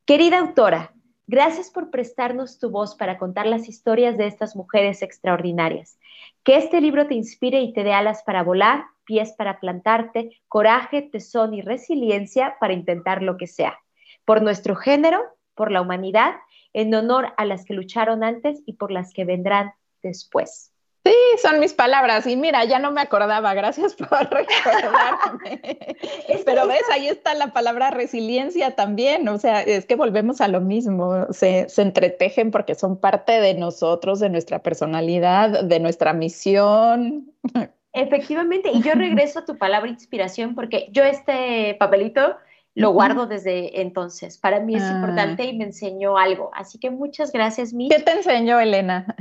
Querida 0.06 0.38
autora, 0.38 0.94
gracias 1.26 1.70
por 1.70 1.90
prestarnos 1.90 2.58
tu 2.58 2.70
voz 2.70 2.96
para 2.96 3.18
contar 3.18 3.46
las 3.46 3.68
historias 3.68 4.16
de 4.16 4.26
estas 4.26 4.56
mujeres 4.56 5.02
extraordinarias. 5.02 5.98
Que 6.42 6.56
este 6.56 6.80
libro 6.80 7.06
te 7.06 7.14
inspire 7.14 7.60
y 7.60 7.74
te 7.74 7.84
dé 7.84 7.92
alas 7.92 8.22
para 8.24 8.42
volar, 8.42 8.86
pies 9.04 9.34
para 9.36 9.60
plantarte, 9.60 10.40
coraje, 10.48 11.02
tesón 11.02 11.52
y 11.52 11.60
resiliencia 11.60 12.56
para 12.58 12.72
intentar 12.72 13.22
lo 13.22 13.36
que 13.36 13.46
sea. 13.46 13.78
Por 14.24 14.40
nuestro 14.40 14.76
género, 14.76 15.22
por 15.54 15.70
la 15.70 15.82
humanidad, 15.82 16.36
en 16.72 16.94
honor 16.94 17.34
a 17.36 17.44
las 17.44 17.66
que 17.66 17.74
lucharon 17.74 18.24
antes 18.24 18.62
y 18.64 18.74
por 18.74 18.90
las 18.90 19.12
que 19.12 19.26
vendrán 19.26 19.72
después. 20.02 20.72
Sí, 21.08 21.14
son 21.40 21.58
mis 21.58 21.72
palabras. 21.72 22.26
Y 22.26 22.36
mira, 22.36 22.64
ya 22.64 22.78
no 22.78 22.90
me 22.90 23.00
acordaba. 23.00 23.54
Gracias 23.54 23.94
por 23.94 24.28
recordarme. 24.30 25.78
Pero 26.44 26.66
ves, 26.66 26.82
ahí 26.92 27.08
está 27.08 27.32
la 27.34 27.54
palabra 27.54 27.90
resiliencia 27.90 28.74
también. 28.74 29.26
O 29.28 29.38
sea, 29.38 29.62
es 29.62 29.86
que 29.86 29.96
volvemos 29.96 30.42
a 30.42 30.48
lo 30.48 30.60
mismo. 30.60 31.26
Se, 31.30 31.66
se 31.70 31.82
entretejen 31.82 32.50
porque 32.50 32.74
son 32.74 32.98
parte 32.98 33.40
de 33.40 33.54
nosotros, 33.54 34.20
de 34.20 34.28
nuestra 34.28 34.58
personalidad, 34.62 35.64
de 35.64 35.80
nuestra 35.80 36.12
misión. 36.12 37.32
Efectivamente. 37.94 38.70
Y 38.70 38.82
yo 38.82 38.92
regreso 38.94 39.38
a 39.38 39.44
tu 39.46 39.56
palabra 39.56 39.88
inspiración 39.88 40.54
porque 40.54 40.88
yo 40.92 41.04
este 41.04 41.74
papelito 41.78 42.36
lo 42.74 42.92
guardo 42.92 43.26
desde 43.26 43.80
entonces. 43.80 44.38
Para 44.38 44.60
mí 44.60 44.76
es 44.76 44.82
ah. 44.82 44.92
importante 44.94 45.44
y 45.44 45.56
me 45.56 45.64
enseñó 45.64 46.18
algo. 46.18 46.50
Así 46.54 46.78
que 46.78 46.90
muchas 46.90 47.32
gracias, 47.32 47.72
Mi. 47.72 47.88
¿Qué 47.88 47.98
te 47.98 48.12
enseñó, 48.12 48.60
Elena? 48.60 49.16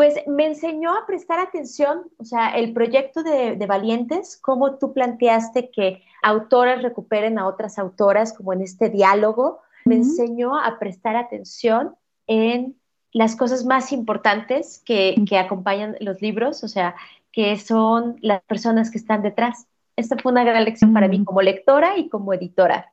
Pues 0.00 0.14
me 0.26 0.46
enseñó 0.46 0.94
a 0.94 1.04
prestar 1.06 1.40
atención, 1.40 2.04
o 2.16 2.24
sea, 2.24 2.56
el 2.56 2.72
proyecto 2.72 3.22
de, 3.22 3.54
Valientes, 3.66 4.38
cómo 4.40 4.78
tú 4.78 4.94
planteaste 4.94 5.68
que 5.68 6.02
autoras 6.22 6.80
recuperen 6.80 7.38
a 7.38 7.46
otras 7.46 7.78
autoras, 7.78 8.32
como 8.32 8.54
en 8.54 8.62
este 8.62 8.88
diálogo, 8.88 9.60
me 9.84 9.96
enseñó 9.96 10.58
a 10.58 10.78
prestar 10.78 11.16
atención 11.16 11.96
en 12.26 12.76
las 13.12 13.36
cosas 13.36 13.66
más 13.66 13.92
importantes 13.92 14.82
que, 14.86 15.22
que 15.28 15.36
acompañan 15.36 15.96
los 16.00 16.22
libros, 16.22 16.64
o 16.64 16.68
sea, 16.68 16.94
que 17.30 17.58
son 17.58 18.16
las 18.22 18.40
personas 18.44 18.90
que 18.90 18.96
están 18.96 19.20
detrás. 19.20 19.66
Esta 19.96 20.16
fue 20.16 20.32
una 20.32 20.44
gran 20.44 20.64
lección 20.64 20.94
para 20.94 21.08
mí 21.08 21.22
como 21.26 21.42
lectora 21.42 21.98
y 21.98 22.08
como 22.08 22.32
editora. 22.32 22.90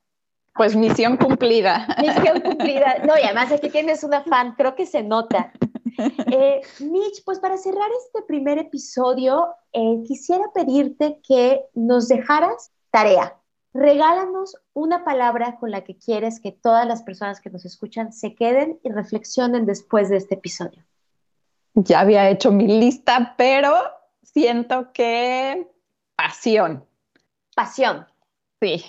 Pues 0.57 0.75
misión 0.75 1.17
cumplida. 1.17 1.87
Misión 2.01 2.41
cumplida. 2.41 2.97
No, 3.05 3.13
y 3.17 3.23
además 3.23 3.51
aquí 3.51 3.69
tienes 3.71 4.03
una 4.03 4.23
fan, 4.23 4.55
creo 4.57 4.75
que 4.75 4.87
se 4.87 5.03
nota. 5.03 5.53
Eh, 5.97 6.61
Mitch, 6.79 7.23
pues 7.25 7.39
para 7.39 7.57
cerrar 7.57 7.89
este 8.05 8.21
primer 8.27 8.57
episodio, 8.57 9.47
eh, 9.73 10.03
quisiera 10.05 10.43
pedirte 10.53 11.19
que 11.27 11.65
nos 11.73 12.07
dejaras 12.07 12.71
tarea. 12.91 13.35
Regálanos 13.73 14.55
una 14.73 15.03
palabra 15.03 15.57
con 15.59 15.71
la 15.71 15.83
que 15.83 15.97
quieres 15.97 16.39
que 16.39 16.51
todas 16.51 16.87
las 16.87 17.03
personas 17.03 17.41
que 17.41 17.49
nos 17.49 17.65
escuchan 17.65 18.11
se 18.11 18.35
queden 18.35 18.79
y 18.83 18.89
reflexionen 18.89 19.65
después 19.65 20.09
de 20.09 20.17
este 20.17 20.35
episodio. 20.35 20.83
Ya 21.73 21.99
había 21.99 22.29
hecho 22.29 22.51
mi 22.51 22.67
lista, 22.67 23.35
pero 23.37 23.73
siento 24.23 24.91
que 24.93 25.67
pasión. 26.15 26.85
Pasión. 27.55 28.07
Sí, 28.59 28.83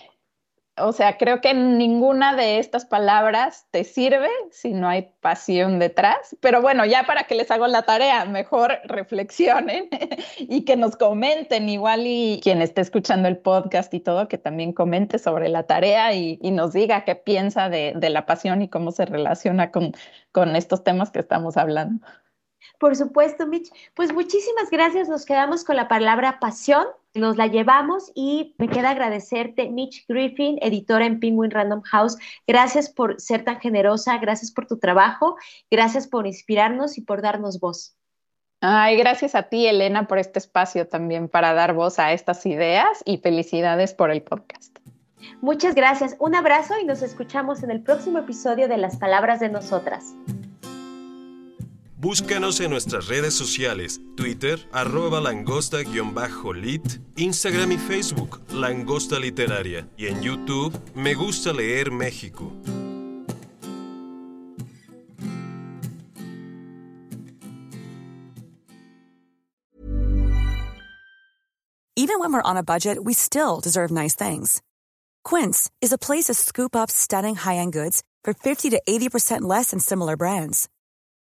o 0.81 0.93
sea, 0.93 1.17
creo 1.17 1.41
que 1.41 1.55
ninguna 1.55 2.35
de 2.35 2.59
estas 2.59 2.85
palabras 2.85 3.67
te 3.71 3.85
sirve 3.85 4.29
si 4.51 4.73
no 4.73 4.89
hay 4.89 5.11
pasión 5.21 5.79
detrás. 5.79 6.37
Pero 6.41 6.63
bueno, 6.63 6.85
ya 6.85 7.05
para 7.05 7.25
que 7.25 7.35
les 7.35 7.51
hago 7.51 7.67
la 7.67 7.83
tarea, 7.83 8.25
mejor 8.25 8.79
reflexionen 8.85 9.89
y 10.39 10.65
que 10.65 10.77
nos 10.77 10.97
comenten 10.97 11.69
igual 11.69 12.03
y 12.07 12.41
quien 12.43 12.63
esté 12.63 12.81
escuchando 12.81 13.29
el 13.29 13.39
podcast 13.39 13.93
y 13.95 14.01
todo, 14.01 14.29
que 14.29 14.39
también 14.39 14.73
comente 14.73 15.19
sobre 15.19 15.49
la 15.49 15.65
tarea 15.65 16.15
y, 16.15 16.39
nos 16.49 16.73
diga 16.73 17.05
qué 17.05 17.15
piensa 17.15 17.69
de, 17.69 17.93
de, 17.95 18.11
la 18.11 18.27
pasión 18.27 18.63
y 18.63 18.69
cómo 18.69 18.91
se 18.91 19.05
relaciona 19.05 19.71
con, 19.71 19.93
con 20.33 20.57
estos 20.57 20.83
temas 20.83 21.11
que 21.11 21.21
estamos 21.21 21.57
hablando. 21.57 22.05
Por 22.79 22.97
supuesto, 22.97 23.47
Mitch. 23.47 23.71
Pues 23.95 24.13
muchísimas 24.13 24.71
gracias. 24.71 25.09
Nos 25.09 25.25
quedamos 25.25 25.65
con 25.65 25.77
la 25.77 25.89
palabra 25.89 26.39
pasión. 26.41 26.87
Nos 27.15 27.37
la 27.37 27.47
llevamos 27.47 28.13
y 28.15 28.55
me 28.59 28.69
queda 28.69 28.91
agradecerte, 28.91 29.71
Mitch 29.71 30.07
Griffin, 30.07 30.59
editora 30.61 31.07
en 31.07 31.21
Penguin 31.21 31.51
Random 31.51 31.83
House. 31.83 32.17
Gracias 32.47 32.91
por 32.91 33.21
ser 33.21 33.45
tan 33.45 33.61
generosa, 33.61 34.19
gracias 34.19 34.53
por 34.53 34.67
tu 34.67 34.79
trabajo, 34.79 35.37
gracias 35.71 36.07
por 36.07 36.27
inspirarnos 36.27 36.99
y 36.99 37.01
por 37.01 37.23
darnos 37.23 37.59
voz. 37.59 37.97
Ay, 38.61 38.97
gracias 38.97 39.35
a 39.35 39.45
ti, 39.45 39.67
Elena, 39.67 40.07
por 40.07 40.19
este 40.19 40.39
espacio 40.39 40.87
también 40.87 41.29
para 41.29 41.55
dar 41.55 41.75
voz 41.75 41.99
a 41.99 42.13
estas 42.13 42.45
ideas 42.45 43.03
y 43.05 43.19
felicidades 43.19 43.95
por 43.95 44.11
el 44.11 44.23
podcast. 44.23 44.77
Muchas 45.41 45.75
gracias. 45.75 46.17
Un 46.19 46.35
abrazo 46.35 46.75
y 46.81 46.85
nos 46.85 47.03
escuchamos 47.03 47.63
en 47.63 47.71
el 47.71 47.83
próximo 47.83 48.19
episodio 48.19 48.69
de 48.69 48.77
Las 48.77 48.97
Palabras 48.97 49.41
de 49.41 49.49
Nosotras. 49.49 50.15
Búscanos 52.01 52.61
en 52.61 52.71
nuestras 52.71 53.09
redes 53.09 53.35
sociales, 53.35 54.01
Twitter, 54.17 54.69
arroba 54.71 55.21
langosta-lit, 55.21 57.01
Instagram 57.17 57.73
y 57.73 57.77
Facebook, 57.77 58.41
Langosta 58.53 59.19
Literaria, 59.19 59.89
y 59.97 60.07
en 60.07 60.23
YouTube, 60.23 60.73
Me 60.95 61.15
Gusta 61.15 61.53
Leer 61.53 61.91
México. 61.91 62.53
Even 71.97 72.21
when 72.21 72.33
we're 72.33 72.41
on 72.43 72.57
a 72.57 72.63
budget, 72.63 73.03
we 73.03 73.13
still 73.13 73.59
deserve 73.61 73.91
nice 73.91 74.15
things. 74.15 74.63
Quince 75.25 75.69
is 75.81 75.93
a 75.93 75.99
place 75.99 76.27
to 76.27 76.35
scoop 76.35 76.77
up 76.77 76.93
stunning 76.93 77.35
high-end 77.35 77.73
goods 77.73 78.05
for 78.23 78.33
50 78.33 78.71
to 78.71 78.81
80% 78.89 79.43
less 79.43 79.73
than 79.73 79.81
similar 79.81 80.17
brands. 80.17 80.69